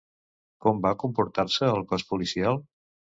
[0.65, 2.59] Com va comportar-se el cos policial?